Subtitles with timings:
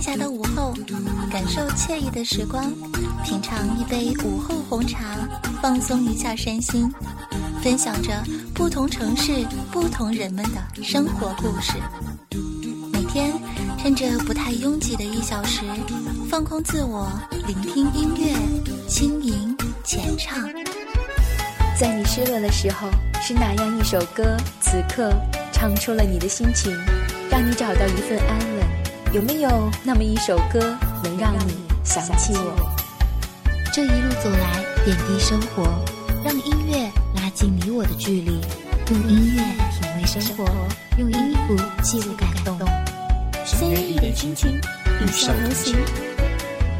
[0.00, 0.72] 闲暇的午后，
[1.30, 2.72] 感受惬意的时光，
[3.22, 5.18] 品尝一杯午后红茶，
[5.60, 6.90] 放松一下身心，
[7.62, 8.10] 分享着
[8.54, 11.74] 不同城市、不同人们的生活故事。
[12.90, 13.30] 每天
[13.78, 15.60] 趁着不太拥挤的一小时，
[16.30, 17.06] 放空自我，
[17.46, 18.34] 聆听音乐，
[18.88, 20.48] 轻吟浅唱。
[21.78, 22.88] 在你失落的时候，
[23.20, 25.12] 是哪样一首歌，此刻
[25.52, 26.74] 唱出了你的心情，
[27.30, 28.79] 让你找到一份安稳？
[29.12, 30.60] 有没有那么一首歌，
[31.02, 32.70] 能让你想起我？
[33.72, 35.64] 这一路走来，点滴生活，
[36.22, 38.40] 让音乐拉近你我的距离，
[38.88, 40.44] 用音乐品味生活，
[40.96, 42.56] 用音符记录感动。
[43.44, 44.60] 三月一点心情，
[45.00, 45.76] 与笑同行，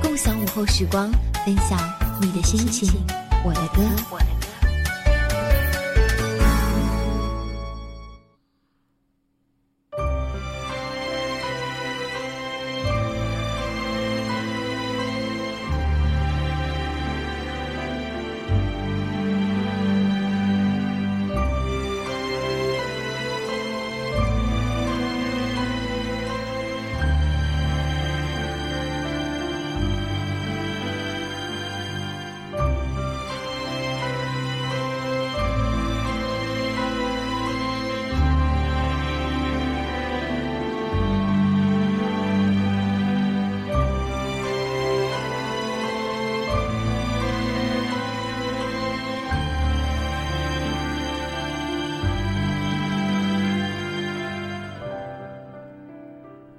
[0.01, 1.11] 共享午后时光，
[1.45, 1.77] 分享
[2.21, 2.89] 你的心情，
[3.45, 3.83] 我的歌。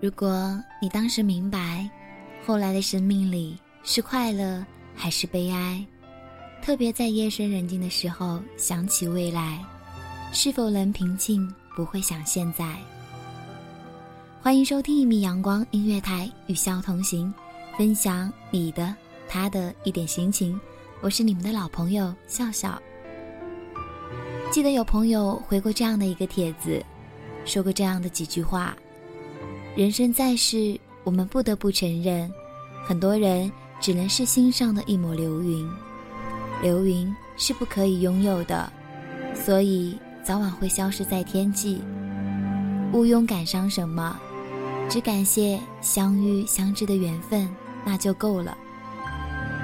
[0.02, 1.88] 如果你当时明白，
[2.44, 5.86] 后来的生命里是快乐还是悲哀，
[6.60, 9.64] 特别在夜深人静的时候想起未来，
[10.34, 11.48] 是否能平静？
[11.76, 12.76] 不会想现在。
[14.42, 17.32] 欢迎收听一米阳光音乐台，与笑同行，
[17.78, 18.96] 分享你的、
[19.30, 20.60] 他的一点心情。
[21.02, 22.82] 我是你们的老朋友笑笑。
[24.50, 26.84] 记得有朋友回过这样的一个帖子，
[27.46, 28.76] 说过这样的几句话。
[29.74, 32.30] 人生在世，我们不得不承认，
[32.86, 33.50] 很多人
[33.80, 35.66] 只能是心上的一抹流云，
[36.62, 38.70] 流云是不可以拥有的，
[39.34, 41.82] 所以早晚会消失在天际。
[42.92, 44.20] 毋庸感伤什么，
[44.90, 47.48] 只感谢相遇相知的缘分，
[47.86, 48.58] 那就够了。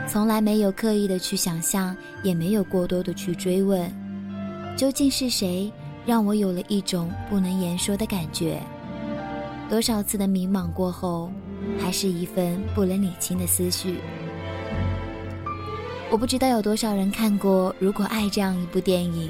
[0.07, 1.93] 从来没有刻意的去想象，
[2.23, 3.93] 也没有过多的去追问，
[4.77, 5.69] 究竟是谁
[6.05, 8.61] 让我有了一种不能言说的感觉。
[9.69, 11.29] 多少次的迷茫过后，
[11.77, 13.97] 还是一份不能理清的思绪。
[16.09, 19.29] 我不知道有多少人看过《如果爱》这样一部电影，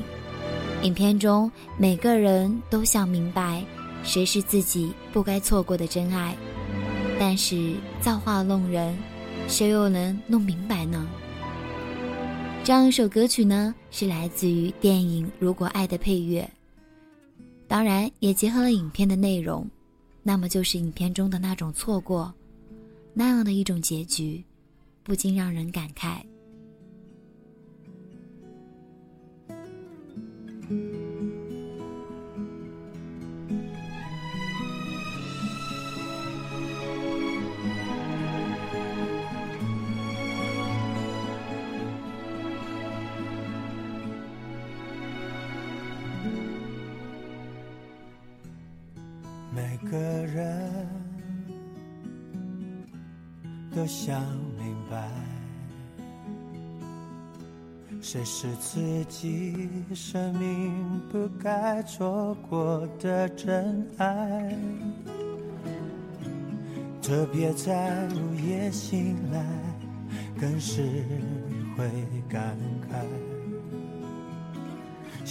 [0.84, 3.64] 影片中每个人都想明白
[4.04, 6.36] 谁是自己不该错过的真爱，
[7.20, 8.96] 但是造化弄人，
[9.48, 11.08] 谁又能弄明白呢？
[12.64, 16.48] 这样一首歌曲呢，是来自于电影《如果爱》的配乐，
[17.68, 19.68] 当然也结合了影片的内容。
[20.28, 22.34] 那么就是影片中的那种错过，
[23.14, 24.44] 那样的一种结局，
[25.02, 26.18] 不禁让人感慨。
[49.54, 50.72] 每个人
[53.76, 54.22] 都想
[54.58, 55.10] 明白，
[58.02, 64.56] 谁是自己生命不该错过的真爱。
[67.02, 69.44] 特别在午夜醒来，
[70.40, 70.82] 更是
[71.76, 71.90] 会
[72.28, 72.58] 感
[72.92, 73.27] 慨。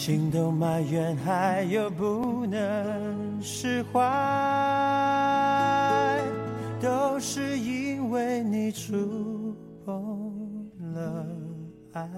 [0.06, 4.00] 心都埋怨，还有不能释怀，
[6.80, 11.26] 都是因为你触碰了
[11.92, 12.08] 爱。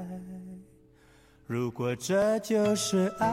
[1.46, 3.26] 如果这就是爱，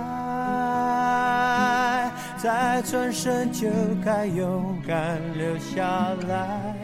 [2.37, 3.67] 再转身就
[4.05, 6.77] 该勇敢留下来。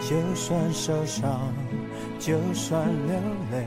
[0.00, 1.54] 就算受伤，
[2.18, 3.14] 就算流
[3.52, 3.64] 泪，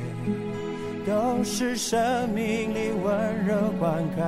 [1.05, 4.23] 都是生命里温柔灌溉。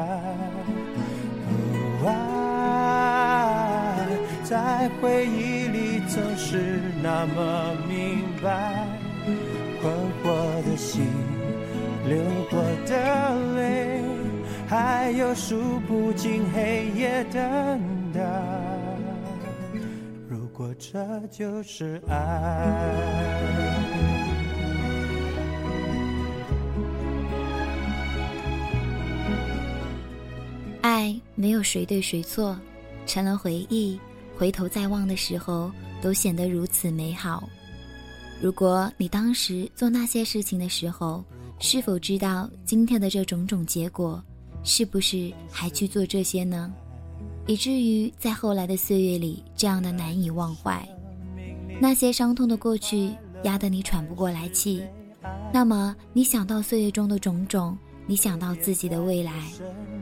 [2.06, 3.96] 爱
[4.44, 8.86] 在回忆里总是那么明白，
[9.82, 9.92] 困
[10.22, 10.36] 惑
[10.70, 11.08] 的心，
[12.08, 12.18] 流
[12.52, 12.94] 过的
[13.56, 14.04] 泪，
[14.68, 17.42] 还有数不尽黑夜等
[18.14, 18.22] 待。
[20.30, 22.14] 如果这就是爱。
[31.36, 32.58] 没有谁对谁错，
[33.06, 34.00] 成了回忆，
[34.38, 35.72] 回头再望的时候，
[36.02, 37.48] 都显得如此美好。
[38.42, 41.24] 如果你当时做那些事情的时候，
[41.60, 44.24] 是否知道今天的这种种结果？
[44.64, 46.74] 是不是还去做这些呢？
[47.48, 50.84] 以至于在后来的岁月里，这样的难以忘怀，
[51.80, 53.12] 那些伤痛的过去
[53.44, 54.82] 压得你喘不过来气。
[55.54, 57.78] 那么，你想到岁月中的种种？
[58.08, 59.32] 你想到自己的未来，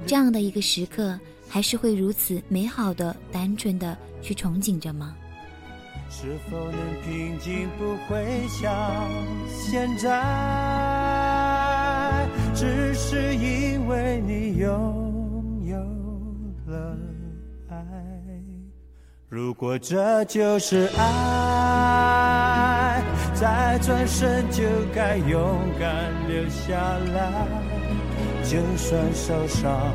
[0.05, 5.15] 这样的一个时刻，还是会如此美好的、单纯的去憧憬着吗？
[6.09, 9.09] 是否能平静，不会像
[9.49, 10.11] 现在？
[12.53, 15.77] 只是因为你拥有
[16.71, 16.97] 了
[17.69, 17.75] 爱。
[19.27, 21.03] 如果这就是爱，
[23.33, 24.63] 再转身就
[24.93, 26.75] 该勇敢留下
[27.15, 27.72] 来。
[28.53, 29.91] 就算受伤，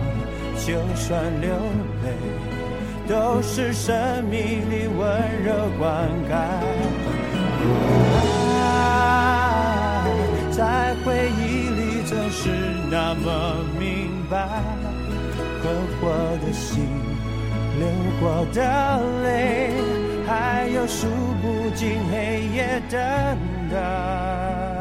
[0.66, 1.48] 就算流
[2.02, 2.10] 泪，
[3.06, 3.94] 都是生
[4.24, 5.06] 命里温
[5.44, 6.34] 柔灌溉。
[8.60, 10.10] 爱
[10.50, 12.50] 在回忆里总是
[12.90, 13.28] 那么
[13.78, 14.48] 明白，
[15.62, 16.10] 困惑
[16.44, 16.84] 的心，
[17.78, 17.86] 流
[18.18, 18.60] 过的
[19.22, 19.70] 泪，
[20.26, 21.06] 还有数
[21.40, 22.98] 不尽黑夜等
[23.70, 24.77] 待。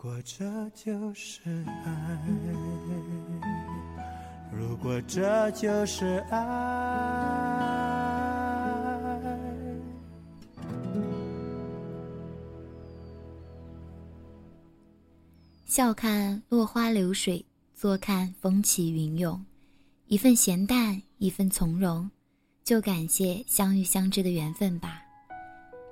[0.00, 0.44] 果这
[0.76, 1.40] 就是
[1.84, 2.20] 爱，
[4.52, 6.38] 如果这就是爱。
[15.66, 19.44] 笑看落花流水，坐看风起云涌，
[20.06, 22.08] 一份闲淡，一份从容，
[22.62, 25.02] 就感谢相遇相知的缘分吧，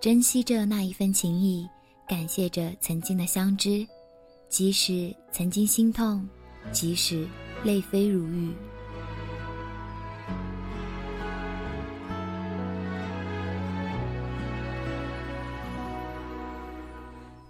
[0.00, 1.68] 珍惜着那一份情谊，
[2.06, 3.84] 感谢着曾经的相知。
[4.48, 6.26] 即使曾经心痛，
[6.72, 7.26] 即使
[7.62, 8.52] 泪飞如雨。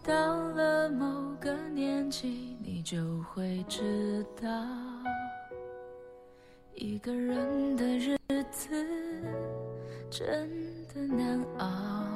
[0.03, 1.07] 到了某
[1.41, 4.49] 个年纪，你就会知道，
[6.75, 8.17] 一个人的日
[8.51, 8.71] 子
[10.11, 10.49] 真
[10.93, 12.16] 的难熬。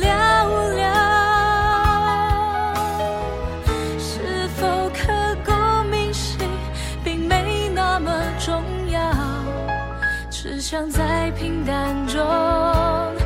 [10.71, 13.20] 想在平淡中。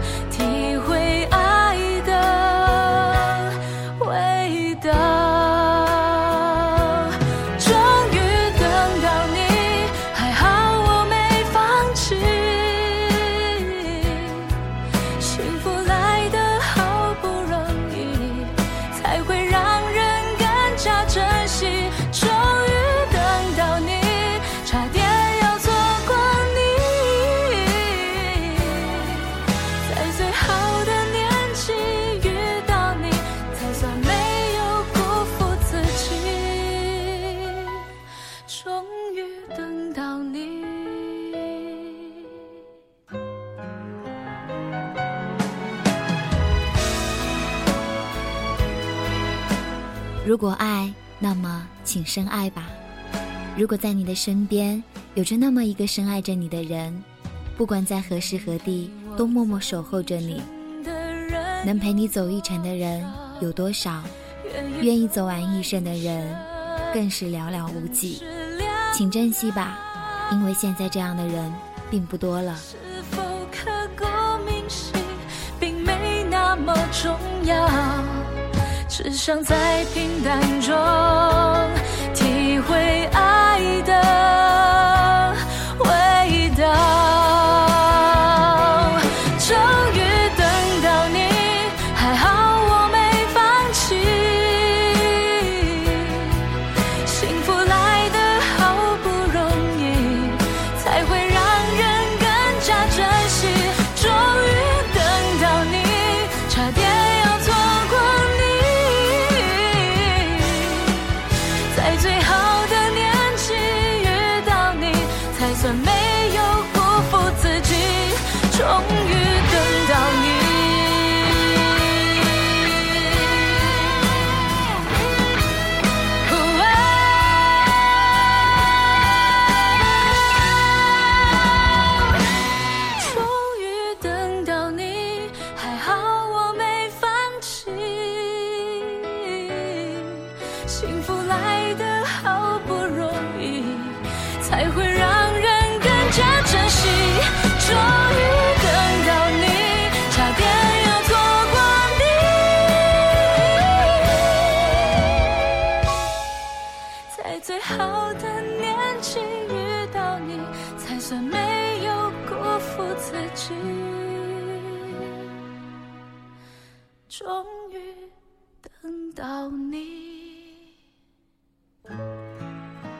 [50.25, 52.63] 如果爱，那么请深爱吧。
[53.55, 57.03] 如果在你的身边有着那么一个深爱着你的人，
[57.55, 60.41] 不管在何时何地都默默守候着你，
[61.63, 63.05] 能陪你走一程的人
[63.39, 64.01] 有多少？
[64.81, 66.35] 愿意走完一生的人
[66.91, 68.23] 更是寥寥无几。
[68.91, 69.77] 请珍惜吧，
[70.31, 71.53] 因为现在这样的人
[71.91, 72.55] 并不多了。
[72.55, 72.77] 是
[73.11, 74.05] 否刻骨
[74.43, 74.91] 铭心，
[75.59, 77.15] 并没那么重
[77.45, 77.67] 要，
[78.97, 80.73] 只想在平淡中
[82.13, 83.34] 体会爱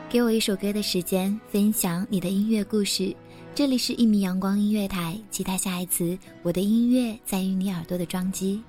[0.08, 3.14] 给我一首歌的时间，分享你的音乐故事。
[3.56, 8.62] 这里是一米阳光音乐台，期待下一次我的音乐在于你耳朵的装机。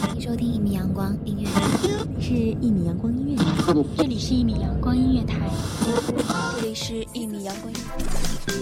[0.00, 1.62] 欢迎收听一米阳光音乐台，
[2.20, 3.44] 是一米阳光音乐台，
[3.96, 5.48] 这里是一米阳光音乐台，
[6.56, 7.80] 这里是一米阳光音
[8.48, 8.61] 乐